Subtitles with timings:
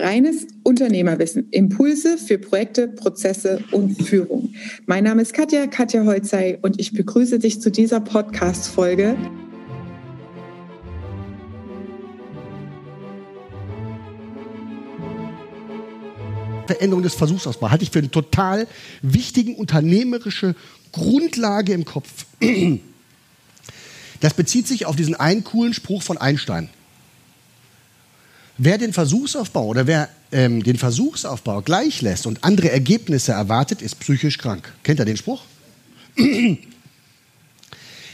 [0.00, 4.54] Reines Unternehmerwissen, Impulse für Projekte, Prozesse und Führung.
[4.86, 9.16] Mein Name ist Katja, Katja Holzei und ich begrüße dich zu dieser Podcast-Folge.
[16.66, 18.66] Veränderung des Versuchsausbaus halte ich für eine total
[19.00, 20.54] wichtige unternehmerische
[20.92, 22.26] Grundlage im Kopf.
[24.20, 26.70] Das bezieht sich auf diesen einen coolen Spruch von Einstein.
[28.60, 34.00] Wer den Versuchsaufbau oder wer ähm, den Versuchsaufbau gleich lässt und andere Ergebnisse erwartet, ist
[34.00, 34.72] psychisch krank.
[34.82, 35.42] Kennt ihr den Spruch?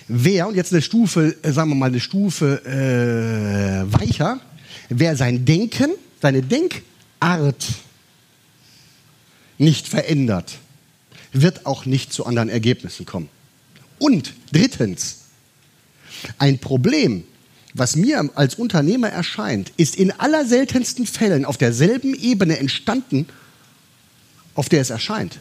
[0.08, 4.38] wer, und jetzt eine Stufe, äh, sagen wir mal eine Stufe äh, weicher,
[4.90, 7.64] wer sein Denken, seine Denkart
[9.56, 10.58] nicht verändert,
[11.32, 13.30] wird auch nicht zu anderen Ergebnissen kommen.
[13.98, 15.20] Und drittens,
[16.38, 17.24] ein Problem,
[17.74, 23.26] was mir als Unternehmer erscheint, ist in allerseltensten Fällen auf derselben Ebene entstanden,
[24.54, 25.40] auf der es erscheint.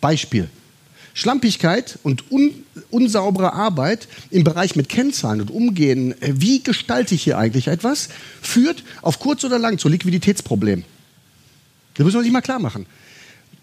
[0.00, 0.50] Beispiel.
[1.14, 7.22] Schlampigkeit und un unsaubere Arbeit im Bereich mit Kennzahlen und Umgehen, äh, wie gestalte ich
[7.22, 8.08] hier eigentlich etwas,
[8.40, 10.84] führt auf kurz oder lang zu Liquiditätsproblemen.
[11.94, 12.86] Das muss man sich mal klar machen.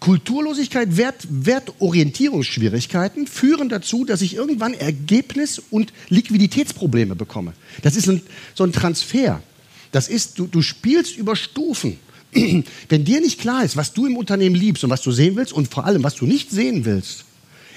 [0.00, 7.52] Kulturlosigkeit, Wert, Wertorientierungsschwierigkeiten führen dazu, dass ich irgendwann Ergebnis- und Liquiditätsprobleme bekomme.
[7.82, 8.22] Das ist ein,
[8.54, 9.42] so ein Transfer.
[9.90, 11.98] Das ist, du, du spielst über Stufen.
[12.88, 15.52] Wenn dir nicht klar ist, was du im Unternehmen liebst und was du sehen willst
[15.52, 17.24] und vor allem, was du nicht sehen willst,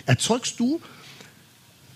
[0.05, 0.79] erzeugst du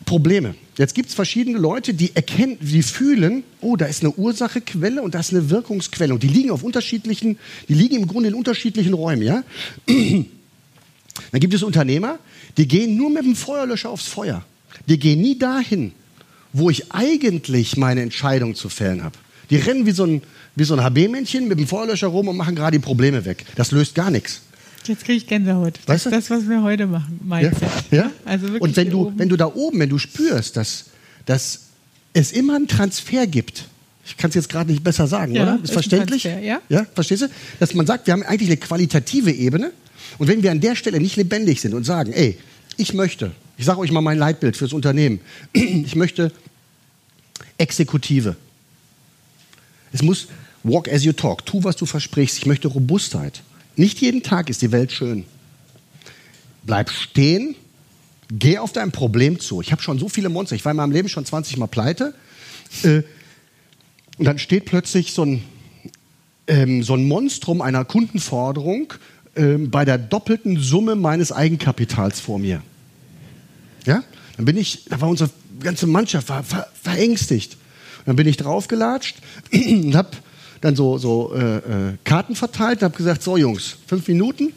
[0.06, 0.56] Probleme.
[0.78, 5.16] Jetzt gibt es verschiedene Leute, die erkennen, die fühlen, oh, da ist eine Ursachequelle und
[5.16, 8.94] da ist eine Wirkungsquelle und die liegen auf unterschiedlichen, die liegen im Grunde in unterschiedlichen
[8.94, 9.44] Räumen, ja.
[11.32, 12.20] Dann gibt es Unternehmer,
[12.58, 14.46] die gehen nur mit dem Feuerlöscher aufs Feuer.
[14.88, 15.94] Die gehen nie dahin,
[16.52, 19.18] wo ich eigentlich meine Entscheidung zu fällen habe.
[19.50, 20.22] Die rennen wie so ein,
[20.56, 23.46] wie so ein HB-Männchen mit dem Feuerlöscher rum und machen gerade die Probleme weg.
[23.56, 24.42] Das löst gar nichts.
[24.88, 25.80] Jetzt kriege ich Gänsehaut.
[25.86, 26.10] Weißt du?
[26.10, 27.70] Das, was wir heute machen, Mindset.
[27.92, 27.98] Ja?
[27.98, 28.12] ja?
[28.26, 30.86] Also wirklich Und wenn du, wenn du da oben, wenn du spürst, dass,
[31.26, 31.62] dass
[32.14, 33.66] es immer einen Transfer gibt,
[34.06, 35.56] ich kann es jetzt gerade nicht besser sagen, ja, oder?
[35.56, 36.24] Ist, ist verständlich?
[36.24, 36.62] Transfer, ja?
[36.70, 37.28] ja, verstehst du?
[37.60, 39.72] Dass man sagt, wir haben eigentlich eine qualitative Ebene
[40.18, 42.38] und wenn wir an der Stelle nicht lebendig sind und sagen, ey,
[42.78, 45.20] ich möchte, ich sage euch mal mein Leitbild fürs Unternehmen,
[45.54, 46.32] ich möchte
[47.58, 48.36] Exekutive.
[49.92, 50.28] Es muss
[50.64, 52.38] walk as you talk, tu, was du versprichst.
[52.38, 53.42] Ich möchte Robustheit.
[53.76, 55.26] Nicht jeden Tag ist die Welt schön.
[56.64, 57.56] Bleib stehen,
[58.32, 59.62] geh auf dein Problem zu.
[59.62, 60.56] Ich habe schon so viele Monster.
[60.56, 62.14] Ich war in meinem Leben schon 20 Mal pleite.
[62.84, 63.04] Äh,
[64.18, 65.44] und dann steht plötzlich so ein,
[66.48, 68.94] ähm, so ein Monstrum einer Kundenforderung
[69.36, 72.62] äh, bei der doppelten Summe meines Eigenkapitals vor mir.
[73.86, 74.04] Ja?
[74.38, 77.54] Dann bin ich, da war unsere ganze Mannschaft war ver, verängstigt.
[78.00, 79.18] Und dann bin ich draufgelatscht
[79.52, 80.12] und habe
[80.66, 81.62] dann so, so äh, äh,
[82.04, 84.52] Karten verteilt und habe gesagt, so Jungs, fünf Minuten,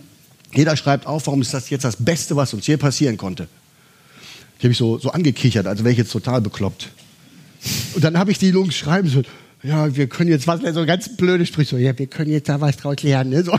[0.54, 3.46] jeder schreibt auf, warum ist das jetzt das Beste, was uns je passieren konnte.
[4.58, 6.88] Die habe ich so, so angekichert, also wäre ich jetzt total bekloppt.
[7.94, 9.22] Und dann habe ich die Jungs schreiben so,
[9.62, 12.58] ja, wir können jetzt was, so ganz blöde Sprich, so, ja, wir können jetzt da
[12.60, 13.30] was draus lernen.
[13.30, 13.44] Ne?
[13.44, 13.52] So.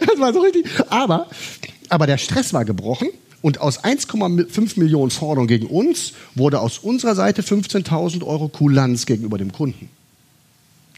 [0.00, 0.66] das war so richtig.
[0.88, 1.28] Aber,
[1.88, 3.10] aber der Stress war gebrochen
[3.42, 9.38] und aus 1,5 Millionen Forderungen gegen uns wurde aus unserer Seite 15.000 Euro Kulanz gegenüber
[9.38, 9.88] dem Kunden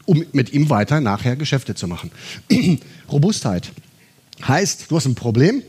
[0.07, 2.11] um mit ihm weiter nachher Geschäfte zu machen.
[3.13, 3.71] Robustheit
[4.47, 5.63] heißt, du hast ein Problem,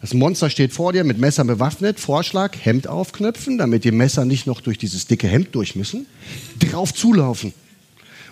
[0.00, 4.46] das Monster steht vor dir mit Messer bewaffnet, Vorschlag, Hemd aufknöpfen, damit die Messer nicht
[4.46, 6.06] noch durch dieses dicke Hemd durch müssen,
[6.58, 7.52] drauf zulaufen.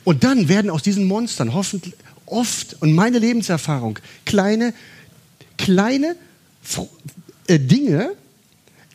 [0.04, 1.94] Und dann werden aus diesen Monstern hoffentlich
[2.26, 4.74] oft, und meine Lebenserfahrung, kleine,
[5.56, 6.16] kleine
[7.46, 8.12] äh, Dinge,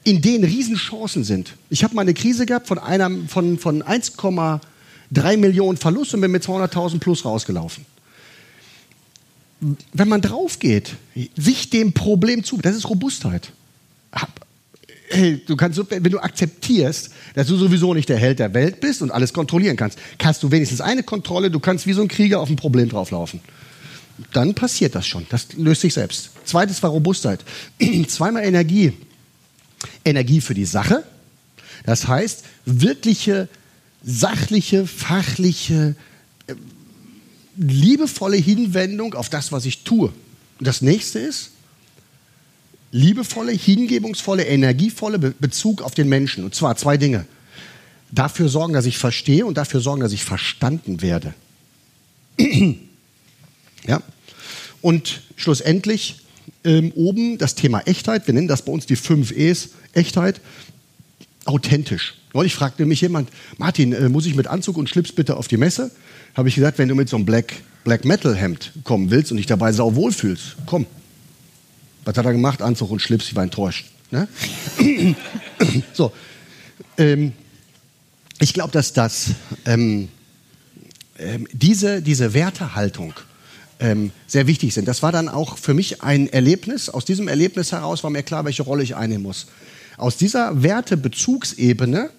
[0.04, 1.56] in denen Riesenchancen sind.
[1.70, 4.14] Ich habe mal eine Krise gehabt von, einer, von, von 1,
[5.12, 7.86] 3 Millionen Verlust und bin mit 200.000 plus rausgelaufen.
[9.92, 10.96] Wenn man drauf geht,
[11.36, 13.52] sich dem Problem zu, das ist Robustheit.
[15.09, 19.02] Hey, du kannst, wenn du akzeptierst, dass du sowieso nicht der Held der Welt bist
[19.02, 22.40] und alles kontrollieren kannst, kannst du wenigstens eine Kontrolle, du kannst wie so ein Krieger
[22.40, 23.42] auf ein Problem drauflaufen.
[24.33, 25.25] Dann passiert das schon.
[25.30, 26.31] Das löst sich selbst.
[26.45, 27.44] Zweites war Robustheit.
[28.07, 28.94] Zweimal Energie.
[30.06, 31.04] Energie für die Sache.
[31.86, 33.48] Das heißt, wirkliche
[34.04, 35.96] sachliche, fachliche,
[36.48, 36.56] äh,
[37.57, 40.13] liebevolle Hinwendung auf das, was ich tue.
[40.60, 41.51] Und das nächste ist
[42.92, 46.44] liebevolle, hingebungsvolle, energievolle Bezug auf den Menschen.
[46.44, 47.25] Und zwar zwei Dinge.
[48.12, 51.34] Dafür sorgen, dass ich verstehe und dafür sorgen, dass ich verstanden werde.
[53.88, 54.02] ja.
[54.81, 56.22] Und schlussendlich
[56.63, 58.25] ähm, oben das Thema Echtheit.
[58.25, 59.69] Wir nennen das bei uns die fünf E's.
[59.94, 60.40] Echtheit,
[61.50, 62.16] authentisch.
[62.34, 65.57] Neulich fragte mich jemand, Martin, äh, muss ich mit Anzug und Schlips bitte auf die
[65.57, 65.92] Messe?
[66.36, 67.54] Habe ich gesagt, wenn du mit so einem Black,
[67.84, 70.86] Black Metal Hemd kommen willst und dich dabei sau wohl fühlst, komm.
[72.06, 72.62] Was hat er gemacht?
[72.62, 73.88] Anzug und Schlips, ich war enttäuscht.
[74.12, 74.28] Ne?
[75.94, 76.12] so.
[76.98, 77.34] Ähm,
[78.40, 79.31] ich glaube, dass das,
[79.66, 80.07] ähm,
[81.18, 83.13] ähm, diese, diese Wertehaltung
[83.80, 84.88] ähm, sehr wichtig sind.
[84.88, 86.90] Das war dann auch für mich ein Erlebnis.
[86.90, 89.48] Aus diesem Erlebnis heraus war mir klar, welche Rolle ich einnehmen muss.
[90.00, 92.10] Aus dieser Wertebezugsebene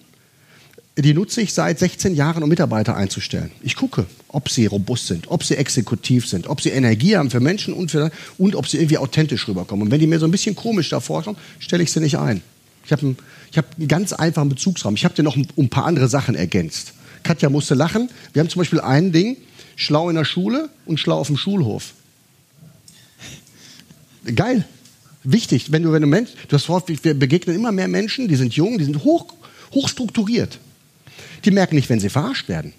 [0.97, 3.51] die nutze ich seit 16 Jahren, um Mitarbeiter einzustellen.
[3.61, 7.39] Ich gucke, ob sie robust sind, ob sie exekutiv sind, ob sie Energie haben für
[7.39, 9.85] Menschen und, für, und ob sie irgendwie authentisch rüberkommen.
[9.85, 12.41] Und wenn die mir so ein bisschen komisch davor kommen, stelle ich sie nicht ein.
[12.85, 13.17] Ich habe einen,
[13.55, 14.95] hab einen ganz einfachen Bezugsraum.
[14.95, 16.93] Ich habe dir noch ein, ein paar andere Sachen ergänzt.
[17.23, 18.09] Katja musste lachen.
[18.33, 19.37] Wir haben zum Beispiel ein Ding,
[19.77, 21.93] schlau in der Schule und schlau auf dem Schulhof.
[24.35, 24.65] Geil.
[25.23, 28.35] Wichtig, wenn du, wenn du Mensch, du hast häufig, wir begegnen immer mehr Menschen, die
[28.35, 29.33] sind jung, die sind hoch,
[29.71, 30.57] hoch strukturiert.
[31.45, 32.73] Die merken nicht, wenn sie verarscht werden.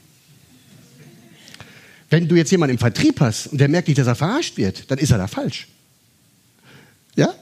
[2.10, 4.90] Wenn du jetzt jemanden im Vertrieb hast und der merkt nicht, dass er verarscht wird,
[4.90, 5.68] dann ist er da falsch.
[7.16, 7.32] Ja?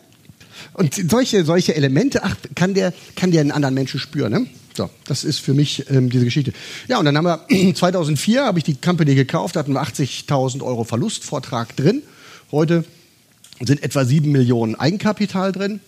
[0.75, 4.33] Und solche, solche Elemente, ach, kann der, kann der einen anderen Menschen spüren.
[4.33, 4.47] Ne?
[4.75, 6.53] So, das ist für mich ähm, diese Geschichte.
[6.89, 10.85] Ja, und dann haben wir 2004 habe ich die Company gekauft, hatten wir 80.000 Euro
[10.85, 12.03] Verlustvortrag drin.
[12.53, 12.85] Heute
[13.67, 15.81] sind etwa 7 Millionen Eigenkapital drin.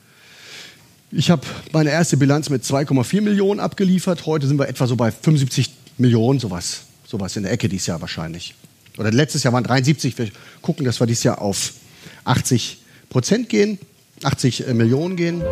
[1.11, 1.43] Ich habe
[1.73, 4.27] meine erste Bilanz mit 2,4 Millionen abgeliefert.
[4.27, 8.01] Heute sind wir etwa so bei 75 Millionen, sowas, sowas in der Ecke dieses Jahr
[8.01, 8.55] wahrscheinlich.
[8.99, 10.17] Oder letztes Jahr waren 73.
[10.19, 10.31] Wir
[10.61, 11.75] gucken, dass wir dieses Jahr auf
[12.25, 12.79] 80
[13.11, 13.79] Prozent gehen,
[14.23, 15.43] 80 äh, Millionen gehen.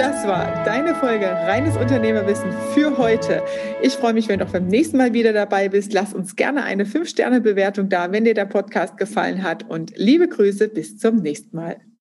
[0.00, 3.42] Das war deine Folge Reines Unternehmerwissen für heute.
[3.82, 5.92] Ich freue mich, wenn du auch beim nächsten Mal wieder dabei bist.
[5.92, 9.68] Lass uns gerne eine 5-Sterne-Bewertung da, wenn dir der Podcast gefallen hat.
[9.68, 11.82] Und liebe Grüße, bis zum nächsten Mal.